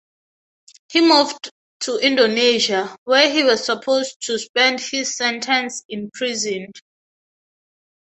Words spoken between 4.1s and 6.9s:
to spend his sentence imprisoned.